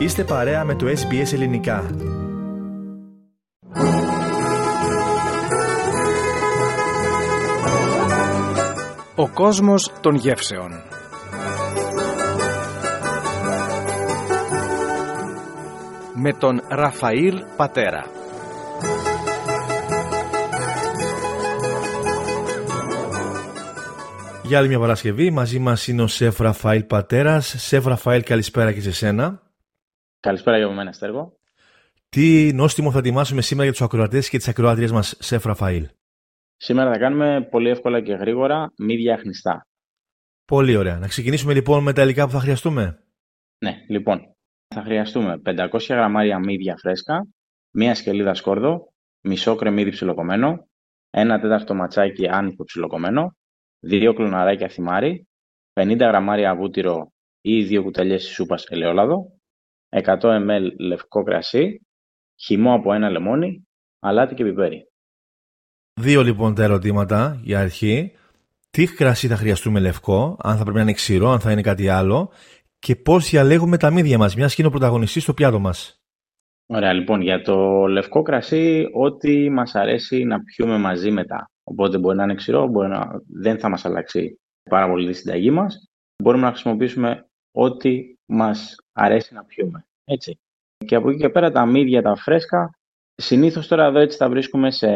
Είστε 0.00 0.24
παρέα 0.24 0.64
με 0.64 0.74
το 0.74 0.86
SBS 0.86 1.32
Ελληνικά. 1.32 1.90
Ο 9.14 9.28
κόσμος 9.28 9.92
των 10.00 10.14
γεύσεων 10.14 10.70
Με 16.14 16.32
τον 16.32 16.60
Ραφαήλ 16.68 17.42
Πατέρα 17.56 18.04
Για 24.42 24.58
άλλη 24.58 24.68
μια 24.68 24.78
Παρασκευή, 24.78 25.30
μαζί 25.30 25.58
μας 25.58 25.86
είναι 25.86 26.02
ο 26.02 26.06
Σεφ 26.06 26.38
Ραφαήλ 26.38 26.82
Πατέρας. 26.82 27.54
Σεφ 27.58 27.84
Ραφαήλ, 27.84 28.22
καλησπέρα 28.22 28.72
και 28.72 28.80
σε 28.80 28.92
σένα. 28.92 29.49
Καλησπέρα 30.20 30.56
για 30.56 30.70
μένα, 30.70 30.92
Στέργο. 30.92 31.38
Τι 32.08 32.52
νόστιμο 32.54 32.90
θα 32.90 32.98
ετοιμάσουμε 32.98 33.42
σήμερα 33.42 33.64
για 33.64 33.72
τους 33.72 33.82
ακροατές 33.82 34.28
και 34.28 34.36
τις 34.36 34.48
ακροάτριες 34.48 34.92
μας, 34.92 35.16
Σεφ 35.18 35.44
Ραφαήλ; 35.44 35.88
Σήμερα 36.56 36.92
θα 36.92 36.98
κάνουμε 36.98 37.48
πολύ 37.50 37.68
εύκολα 37.68 38.00
και 38.00 38.12
γρήγορα 38.12 38.72
μύδια 38.78 39.16
χνιστά. 39.16 39.66
Πολύ 40.44 40.76
ωραία. 40.76 40.98
Να 40.98 41.06
ξεκινήσουμε 41.06 41.54
λοιπόν 41.54 41.82
με 41.82 41.92
τα 41.92 42.02
υλικά 42.02 42.24
που 42.24 42.30
θα 42.30 42.40
χρειαστούμε; 42.40 43.04
Ναι, 43.58 43.76
λοιπόν, 43.88 44.36
θα 44.74 44.82
χρειαστούμε 44.82 45.40
500 45.44 45.66
γραμμάρια 45.88 46.38
μύδια 46.38 46.76
φρέσκα, 46.76 47.26
μία 47.70 47.94
σκελίδα 47.94 48.34
σκόρδο, 48.34 48.92
μισό 49.20 49.54
κρεμμύδι 49.54 49.90
ψιλοκομμένο, 49.90 50.68
ένα 51.10 51.40
τέταρτο 51.40 51.74
ματσάκι 51.74 52.28
άνηθο 52.28 52.64
ψιλοκομμένο, 52.64 53.36
δύο 53.78 54.14
κλωναράκια 54.14 54.68
θυμάρι, 54.68 55.26
50 55.72 55.96
γραμμάρια 55.98 56.56
βούτυρο 56.56 57.12
ή 57.40 57.62
δύο 57.64 57.82
κουταλιές 57.82 58.24
σούπας 58.24 58.64
ελαιόλαδο, 58.64 59.39
100 59.90 60.18
ml 60.20 60.70
λευκό 60.78 61.22
κρασί, 61.22 61.86
χυμό 62.40 62.74
από 62.74 62.92
ένα 62.92 63.10
λεμόνι, 63.10 63.68
αλάτι 63.98 64.34
και 64.34 64.44
πιπέρι. 64.44 64.84
Δύο 66.00 66.22
λοιπόν 66.22 66.54
τα 66.54 66.62
ερωτήματα 66.62 67.40
για 67.42 67.60
αρχή. 67.60 68.12
Τι 68.70 68.86
κρασί 68.86 69.28
θα 69.28 69.36
χρειαστούμε 69.36 69.80
λευκό, 69.80 70.36
αν 70.42 70.56
θα 70.56 70.62
πρέπει 70.62 70.76
να 70.76 70.82
είναι 70.82 70.92
ξηρό, 70.92 71.30
αν 71.30 71.40
θα 71.40 71.52
είναι 71.52 71.62
κάτι 71.62 71.88
άλλο 71.88 72.32
και 72.78 72.96
πώς 72.96 73.30
διαλέγουμε 73.30 73.76
τα 73.76 73.90
μύδια 73.90 74.18
μας, 74.18 74.34
μιας 74.34 74.54
και 74.54 74.62
είναι 74.62 74.70
ο 74.70 74.72
πρωταγωνιστής 74.72 75.22
στο 75.22 75.34
πιάτο 75.34 75.58
μας. 75.58 76.00
Ωραία, 76.66 76.92
λοιπόν, 76.92 77.20
για 77.20 77.42
το 77.42 77.86
λευκό 77.86 78.22
κρασί, 78.22 78.88
ό,τι 78.92 79.50
μας 79.50 79.74
αρέσει 79.74 80.24
να 80.24 80.40
πιούμε 80.40 80.78
μαζί 80.78 81.10
μετά. 81.10 81.50
Οπότε 81.64 81.98
μπορεί 81.98 82.16
να 82.16 82.22
είναι 82.22 82.34
ξηρό, 82.34 82.66
μπορεί 82.66 82.88
να... 82.88 83.06
δεν 83.26 83.58
θα 83.58 83.68
μας 83.68 83.84
αλλάξει 83.84 84.40
πάρα 84.70 84.88
πολύ 84.88 85.06
τη 85.06 85.12
συνταγή 85.12 85.50
μας. 85.50 85.90
Μπορούμε 86.22 86.44
να 86.44 86.50
χρησιμοποιήσουμε 86.50 87.28
ό,τι 87.52 87.98
μας 88.30 88.74
αρέσει 88.92 89.34
να 89.34 89.44
πιούμε. 89.44 89.86
Έτσι. 90.04 90.38
Και 90.86 90.94
από 90.94 91.10
εκεί 91.10 91.18
και 91.18 91.28
πέρα 91.28 91.50
τα 91.50 91.66
μύδια, 91.66 92.02
τα 92.02 92.16
φρέσκα, 92.16 92.70
συνήθως 93.14 93.68
τώρα 93.68 93.84
εδώ 93.84 93.98
έτσι 93.98 94.18
τα 94.18 94.28
βρίσκουμε 94.28 94.70
σε 94.70 94.88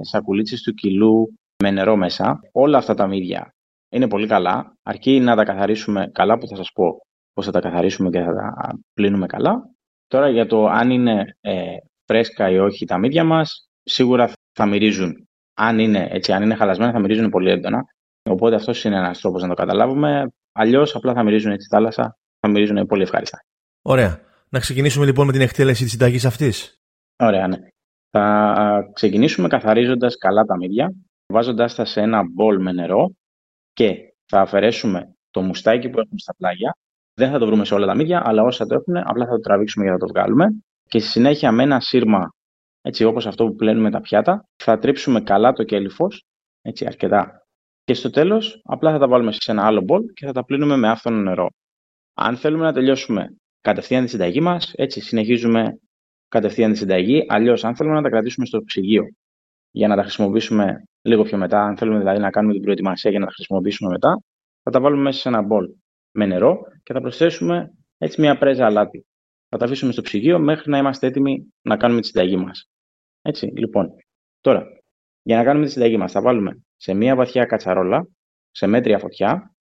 σακουλίτσες 0.00 0.62
του 0.62 0.74
κιλού 0.74 1.34
με 1.62 1.70
νερό 1.70 1.96
μέσα. 1.96 2.40
Όλα 2.52 2.78
αυτά 2.78 2.94
τα 2.94 3.06
μύδια 3.06 3.54
είναι 3.92 4.08
πολύ 4.08 4.26
καλά, 4.26 4.76
αρκεί 4.82 5.20
να 5.20 5.36
τα 5.36 5.44
καθαρίσουμε 5.44 6.10
καλά 6.12 6.38
που 6.38 6.46
θα 6.46 6.56
σας 6.56 6.72
πω 6.72 6.98
πώς 7.32 7.46
θα 7.46 7.52
τα 7.52 7.60
καθαρίσουμε 7.60 8.10
και 8.10 8.20
θα 8.20 8.34
τα 8.34 8.78
πλύνουμε 8.92 9.26
καλά. 9.26 9.70
Τώρα 10.06 10.28
για 10.28 10.46
το 10.46 10.66
αν 10.66 10.90
είναι 10.90 11.36
ε, 11.40 11.76
φρέσκα 12.06 12.50
ή 12.50 12.58
όχι 12.58 12.84
τα 12.84 12.98
μύδια 12.98 13.24
μας, 13.24 13.68
σίγουρα 13.82 14.32
θα 14.52 14.66
μυρίζουν. 14.66 15.28
Αν 15.54 15.78
είναι, 15.78 16.08
έτσι, 16.10 16.32
αν 16.32 16.42
είναι 16.42 16.54
χαλασμένα 16.54 16.92
θα 16.92 16.98
μυρίζουν 16.98 17.30
πολύ 17.30 17.50
έντονα. 17.50 17.84
Οπότε 18.30 18.54
αυτός 18.54 18.84
είναι 18.84 18.96
ένας 18.96 19.20
τρόπος 19.20 19.42
να 19.42 19.48
το 19.48 19.54
καταλάβουμε. 19.54 20.26
Αλλιώς 20.52 20.94
απλά 20.94 21.14
θα 21.14 21.22
μυρίζουν 21.22 21.52
έτσι 21.52 21.68
θάλασσα, 21.70 22.18
θα 22.40 22.48
μυρίζουν 22.48 22.86
πολύ 22.86 23.02
ευχάριστα. 23.02 23.44
Ωραία. 23.82 24.20
Να 24.48 24.58
ξεκινήσουμε 24.58 25.04
λοιπόν 25.04 25.26
με 25.26 25.32
την 25.32 25.40
εκτέλεση 25.40 25.82
της 25.82 25.92
συνταγής 25.92 26.24
αυτής. 26.24 26.80
Ωραία, 27.18 27.48
ναι. 27.48 27.58
Θα 28.10 28.90
ξεκινήσουμε 28.92 29.48
καθαρίζοντας 29.48 30.16
καλά 30.16 30.44
τα 30.44 30.56
μύδια, 30.56 30.92
βάζοντάς 31.32 31.74
τα 31.74 31.84
σε 31.84 32.00
ένα 32.00 32.22
μπολ 32.32 32.60
με 32.60 32.72
νερό 32.72 33.14
και 33.72 34.14
θα 34.26 34.40
αφαιρέσουμε 34.40 35.14
το 35.30 35.42
μουστάκι 35.42 35.88
που 35.88 35.98
έχουμε 35.98 36.18
στα 36.18 36.34
πλάγια. 36.34 36.76
Δεν 37.14 37.30
θα 37.30 37.38
το 37.38 37.46
βρούμε 37.46 37.64
σε 37.64 37.74
όλα 37.74 37.86
τα 37.86 37.94
μύδια, 37.94 38.22
αλλά 38.24 38.42
όσα 38.42 38.66
το 38.66 38.74
έχουν, 38.74 38.96
απλά 38.96 39.26
θα 39.26 39.30
το 39.30 39.40
τραβήξουμε 39.40 39.84
για 39.84 39.92
να 39.92 39.98
το 39.98 40.06
βγάλουμε. 40.06 40.46
Και 40.88 40.98
στη 40.98 41.08
συνέχεια 41.08 41.52
με 41.52 41.62
ένα 41.62 41.80
σύρμα, 41.80 42.34
έτσι 42.80 43.04
όπως 43.04 43.26
αυτό 43.26 43.46
που 43.46 43.54
πλένουμε 43.54 43.90
τα 43.90 44.00
πιάτα, 44.00 44.44
θα 44.62 44.78
τρίψουμε 44.78 45.20
καλά 45.20 45.52
το 45.52 45.64
κέλυφος, 45.64 46.24
έτσι 46.62 46.86
αρκετά. 46.86 47.46
Και 47.84 47.94
στο 47.94 48.10
τέλος, 48.10 48.60
απλά 48.64 48.90
θα 48.90 48.98
τα 48.98 49.08
βάλουμε 49.08 49.32
σε 49.32 49.50
ένα 49.50 49.66
άλλο 49.66 49.80
μπολ 49.80 50.04
και 50.14 50.26
θα 50.26 50.32
τα 50.32 50.44
πλύνουμε 50.44 50.76
με 50.76 50.88
άφθονο 50.88 51.16
νερό. 51.16 51.48
Αν 52.22 52.36
θέλουμε 52.36 52.64
να 52.64 52.72
τελειώσουμε 52.72 53.36
κατευθείαν 53.60 54.04
τη 54.04 54.10
συνταγή 54.10 54.40
μας, 54.40 54.72
έτσι 54.76 55.00
συνεχίζουμε 55.00 55.80
κατευθείαν 56.28 56.72
τη 56.72 56.78
συνταγή. 56.78 57.24
Αλλιώς, 57.28 57.64
αν 57.64 57.76
θέλουμε 57.76 57.94
να 57.94 58.02
τα 58.02 58.08
κρατήσουμε 58.08 58.46
στο 58.46 58.62
ψυγείο 58.62 59.04
για 59.70 59.88
να 59.88 59.96
τα 59.96 60.02
χρησιμοποιήσουμε 60.02 60.82
λίγο 61.02 61.22
πιο 61.22 61.38
μετά, 61.38 61.62
αν 61.62 61.76
θέλουμε 61.76 61.98
δηλαδή 61.98 62.20
να 62.20 62.30
κάνουμε 62.30 62.52
την 62.52 62.62
προετοιμασία 62.62 63.10
για 63.10 63.20
να 63.20 63.26
τα 63.26 63.32
χρησιμοποιήσουμε 63.32 63.90
μετά, 63.90 64.22
θα 64.62 64.70
τα 64.70 64.80
βάλουμε 64.80 65.02
μέσα 65.02 65.20
σε 65.20 65.28
ένα 65.28 65.42
μπολ 65.42 65.68
με 66.10 66.26
νερό 66.26 66.60
και 66.82 66.92
θα 66.92 67.00
προσθέσουμε 67.00 67.70
έτσι 67.98 68.20
μια 68.20 68.38
πρέζα 68.38 68.66
αλάτι. 68.66 69.06
Θα 69.48 69.58
τα 69.58 69.64
αφήσουμε 69.64 69.92
στο 69.92 70.02
ψυγείο 70.02 70.38
μέχρι 70.38 70.70
να 70.70 70.78
είμαστε 70.78 71.06
έτοιμοι 71.06 71.52
να 71.62 71.76
κάνουμε 71.76 72.00
τη 72.00 72.06
συνταγή 72.06 72.36
μας. 72.36 72.68
Έτσι, 73.22 73.46
λοιπόν. 73.46 73.90
Τώρα, 74.40 74.66
για 75.22 75.36
να 75.36 75.44
κάνουμε 75.44 75.66
τη 75.66 75.72
συνταγή 75.72 75.96
μας, 75.96 76.12
θα 76.12 76.20
βάλουμε 76.20 76.62
σε 76.76 76.94
μια 76.94 77.16
βαθιά 77.16 77.44
κατσαρόλα, 77.44 78.08
σε 78.50 78.66
μέτρια 78.66 78.98
φωτιά 78.98 79.54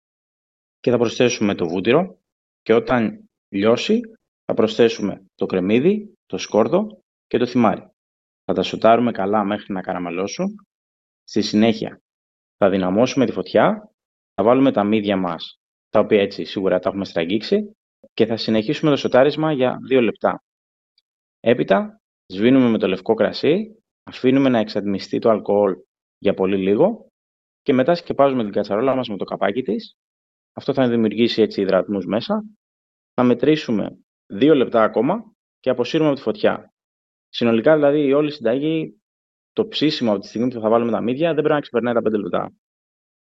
και 0.80 0.90
θα 0.90 0.98
προσθέσουμε 0.98 1.54
το 1.54 1.68
βούτυρο 1.68 2.18
και 2.62 2.74
όταν 2.74 3.28
λιώσει 3.48 4.00
θα 4.44 4.54
προσθέσουμε 4.54 5.24
το 5.34 5.46
κρεμμύδι, 5.46 6.12
το 6.26 6.38
σκόρδο 6.38 7.00
και 7.26 7.38
το 7.38 7.46
θυμάρι. 7.46 7.90
Θα 8.44 8.54
τα 8.54 8.62
σοτάρουμε 8.62 9.12
καλά 9.12 9.44
μέχρι 9.44 9.72
να 9.72 9.80
καραμελώσουν. 9.80 10.66
Στη 11.24 11.42
συνέχεια 11.42 12.00
θα 12.56 12.70
δυναμώσουμε 12.70 13.26
τη 13.26 13.32
φωτιά, 13.32 13.90
θα 14.34 14.42
βάλουμε 14.44 14.72
τα 14.72 14.84
μύδια 14.84 15.16
μας, 15.16 15.58
τα 15.88 16.00
οποία 16.00 16.20
έτσι 16.20 16.44
σίγουρα 16.44 16.78
τα 16.78 16.88
έχουμε 16.88 17.04
στραγγίξει 17.04 17.72
και 18.12 18.26
θα 18.26 18.36
συνεχίσουμε 18.36 18.90
το 18.90 18.96
σοτάρισμα 18.96 19.52
για 19.52 19.78
δύο 19.86 20.00
λεπτά. 20.00 20.42
Έπειτα 21.40 22.00
σβήνουμε 22.26 22.68
με 22.68 22.78
το 22.78 22.88
λευκό 22.88 23.14
κρασί, 23.14 23.82
αφήνουμε 24.02 24.48
να 24.48 24.58
εξατμιστεί 24.58 25.18
το 25.18 25.30
αλκοόλ 25.30 25.74
για 26.18 26.34
πολύ 26.34 26.56
λίγο 26.56 27.06
και 27.62 27.72
μετά 27.72 27.94
σκεπάζουμε 27.94 28.42
την 28.42 28.52
κατσαρόλα 28.52 28.94
μας 28.94 29.08
με 29.08 29.16
το 29.16 29.24
καπάκι 29.24 29.62
της. 29.62 29.94
Αυτό 30.58 30.72
θα 30.72 30.88
δημιουργήσει 30.88 31.42
έτσι 31.42 31.60
υδρατμούς 31.60 32.06
μέσα. 32.06 32.44
Θα 33.14 33.22
μετρήσουμε 33.22 33.98
δύο 34.26 34.54
λεπτά 34.54 34.82
ακόμα 34.82 35.32
και 35.60 35.70
αποσύρουμε 35.70 36.08
από 36.08 36.18
τη 36.18 36.22
φωτιά. 36.22 36.72
Συνολικά 37.28 37.74
δηλαδή 37.74 38.06
η 38.06 38.12
όλη 38.12 38.30
συνταγή, 38.30 39.00
το 39.52 39.66
ψήσιμο 39.66 40.10
από 40.10 40.20
τη 40.20 40.26
στιγμή 40.26 40.54
που 40.54 40.60
θα 40.60 40.68
βάλουμε 40.68 40.90
τα 40.90 41.00
μύδια 41.00 41.26
δεν 41.26 41.34
πρέπει 41.34 41.54
να 41.54 41.60
ξεπερνάει 41.60 41.94
τα 41.94 42.00
5 42.00 42.12
λεπτά. 42.12 42.52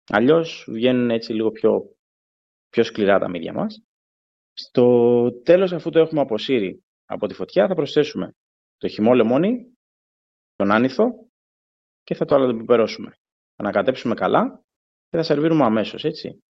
Αλλιώς 0.10 0.68
βγαίνουν 0.70 1.10
έτσι 1.10 1.34
λίγο 1.34 1.52
πιο, 1.52 1.96
πιο 2.70 2.84
σκληρά 2.84 3.20
τα 3.20 3.30
μύδια 3.30 3.54
μας. 3.54 3.84
Στο 4.54 5.32
τέλος, 5.44 5.72
αφού 5.72 5.90
το 5.90 6.00
έχουμε 6.00 6.22
αποσύρει 6.22 6.84
από 7.06 7.28
τη 7.28 7.34
φωτιά, 7.34 7.68
θα 7.68 7.76
προσθέσουμε 7.76 8.36
το 8.78 8.88
χυμό 8.88 9.14
λεμόνι, 9.14 9.78
τον 10.56 10.72
άνηθο 10.72 11.06
και 12.04 12.16
θα 12.16 12.26
το 12.26 12.36
αλατοπιπερώσουμε. 12.36 13.10
Θα 13.10 13.64
ανακατέψουμε 13.64 14.14
καλά 14.14 14.64
και 15.10 15.18
θα 15.18 15.24
σερβίρουμε 15.24 15.64
αμέσως, 15.64 16.04
έτσι. 16.04 16.42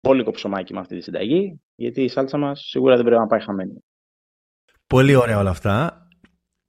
Πόλικο 0.00 0.30
ψωμάκι 0.30 0.72
με 0.72 0.78
αυτή 0.78 0.96
τη 0.96 1.02
συνταγή, 1.02 1.60
γιατί 1.74 2.02
η 2.02 2.08
σάλτσα 2.08 2.38
μας 2.38 2.60
σίγουρα 2.60 2.94
δεν 2.94 3.04
πρέπει 3.04 3.20
να 3.20 3.26
πάει 3.26 3.40
χαμένη. 3.40 3.84
Πολύ 4.86 5.14
ωραία 5.14 5.38
όλα 5.38 5.50
αυτά. 5.50 6.08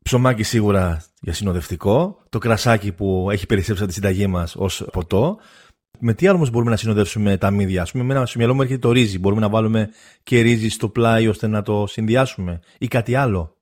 Ψωμάκι 0.03 0.43
σίγουρα 0.43 1.03
για 1.21 1.33
συνοδευτικό. 1.33 2.23
Το 2.29 2.38
κρασάκι 2.38 2.91
που 2.91 3.27
έχει 3.31 3.45
περισσέψει 3.45 3.85
τη 3.85 3.93
συνταγή 3.93 4.27
μας 4.27 4.55
ως 4.55 4.88
ποτό. 4.91 5.39
Με 5.99 6.13
τι 6.13 6.27
άλλο 6.27 6.49
μπορούμε 6.51 6.71
να 6.71 6.77
συνοδεύσουμε 6.77 7.38
τα 7.38 7.51
μύδια; 7.51 7.81
Α 7.81 7.85
πούμε, 7.91 8.03
εμένα 8.03 8.25
στο 8.25 8.38
μυαλό 8.38 8.53
μου 8.53 8.61
έρχεται 8.61 8.79
το 8.79 8.91
ρύζι. 8.91 9.19
Μπορούμε 9.19 9.41
να 9.41 9.49
βάλουμε 9.49 9.89
και 10.23 10.41
ρύζι 10.41 10.69
στο 10.69 10.89
πλάι 10.89 11.27
ώστε 11.27 11.47
να 11.47 11.62
το 11.62 11.88
συνδυάσουμε 11.88 12.59
ή 12.77 12.88
κάτι 12.88 13.15
άλλο; 13.15 13.57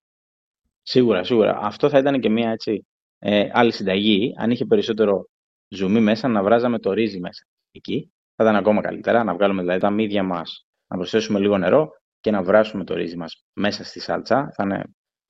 Σίγουρα, 0.81 1.23
σίγουρα. 1.23 1.59
Αυτό 1.61 1.89
θα 1.89 1.97
ήταν 1.97 2.19
και 2.19 2.29
μια 2.29 2.49
έτσι, 2.49 2.85
ε, 3.19 3.49
άλλη 3.51 3.71
συνταγή. 3.71 4.33
Αν 4.37 4.51
είχε 4.51 4.65
περισσότερο 4.65 5.29
ζουμί 5.67 5.99
μέσα, 5.99 6.27
να 6.27 6.43
βράζαμε 6.43 6.79
το 6.79 6.93
ρύζι 6.93 7.19
μέσα. 7.19 7.45
Εκεί 7.71 8.11
θα 8.35 8.43
ήταν 8.43 8.55
ακόμα 8.55 8.81
καλύτερα. 8.81 9.23
Να 9.23 9.33
βγάλουμε 9.33 9.61
δηλαδή 9.61 9.79
τα 9.79 9.89
μύδια 9.89 10.23
μας, 10.23 10.67
να 10.87 10.97
προσθέσουμε 10.97 11.39
λίγο 11.39 11.57
νερό 11.57 11.89
και 12.19 12.31
να 12.31 12.43
βράσουμε 12.43 12.83
το 12.83 12.93
ρύζι 12.93 13.17
μας 13.17 13.45
μέσα 13.53 13.83
στη 13.83 13.99
σάλτσα. 13.99 14.51
Θα 14.53 14.63
είναι 14.63 14.83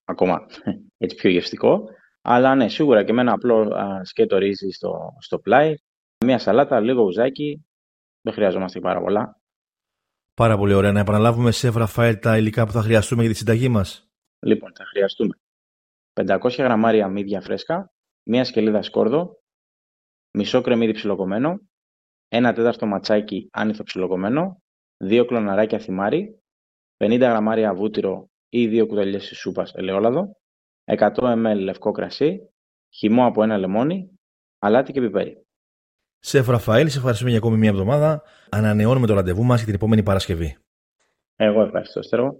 ακόμα 0.05 0.45
έτσι 1.03 1.15
πιο 1.15 1.29
γευστικό. 1.29 1.83
Αλλά 2.21 2.55
ναι, 2.55 2.69
σίγουρα 2.69 3.03
και 3.03 3.13
με 3.13 3.21
ένα 3.21 3.33
απλό 3.33 3.71
σκέτο 4.03 4.37
ρύζι 4.37 4.69
στο, 4.69 5.13
στο 5.19 5.39
πλάι. 5.39 5.75
Μία 6.25 6.37
σαλάτα, 6.37 6.79
λίγο 6.79 7.03
ουζάκι. 7.03 7.65
Δεν 8.21 8.33
χρειαζόμαστε 8.33 8.79
πάρα 8.79 9.01
πολλά. 9.01 9.39
Πάρα 10.33 10.57
πολύ 10.57 10.73
ωραία. 10.73 10.91
Να 10.91 10.99
επαναλάβουμε 10.99 11.51
σε 11.51 11.69
Ραφαέλ 11.69 12.19
τα 12.19 12.37
υλικά 12.37 12.65
που 12.65 12.71
θα 12.71 12.81
χρειαστούμε 12.81 13.21
για 13.21 13.31
τη 13.31 13.37
συνταγή 13.37 13.69
μας. 13.69 14.09
Λοιπόν, 14.39 14.71
θα 14.75 14.85
χρειαστούμε 14.85 15.35
500 16.13 16.57
γραμμάρια 16.57 17.07
μύδια 17.07 17.41
φρέσκα, 17.41 17.91
μία 18.23 18.43
σκελίδα 18.43 18.81
σκόρδο, 18.81 19.43
μισό 20.31 20.61
κρεμμύδι 20.61 20.91
ψιλοκομμένο, 20.91 21.59
ένα 22.27 22.53
τέταρτο 22.53 22.85
ματσάκι 22.85 23.49
άνηθο 23.51 23.83
ψιλοκομμένο, 23.83 24.61
δύο 24.97 25.25
κλωναράκια 25.25 25.79
θυμάρι, 25.79 26.39
50 26.97 27.19
γραμμάρια 27.19 27.73
βούτυρο 27.73 28.29
ή 28.49 28.81
2 28.81 28.87
κουταλιές 28.87 29.27
της 29.27 29.37
σούπας 29.37 29.73
ελαιόλαδο, 29.73 30.37
100 30.85 31.09
ml 31.15 31.55
λευκό 31.55 31.91
κρασί, 31.91 32.49
χυμό 32.89 33.25
από 33.25 33.43
ένα 33.43 33.57
λεμόνι, 33.57 34.09
αλάτι 34.59 34.91
και 34.91 35.01
πιπέρι. 35.01 35.45
Σεφ 36.19 36.47
Ραφαήλ, 36.47 36.89
σε 36.89 36.97
ευχαριστούμε 36.97 37.29
για 37.29 37.39
ακόμη 37.39 37.57
μια 37.57 37.69
εβδομάδα. 37.69 38.23
Ανανεώνουμε 38.49 39.07
το 39.07 39.13
ραντεβού 39.13 39.43
μας 39.43 39.57
για 39.57 39.65
την 39.65 39.75
επόμενη 39.75 40.03
Παρασκευή. 40.03 40.57
Εγώ 41.35 41.61
ευχαριστώ, 41.61 42.01
Στέργο. 42.01 42.39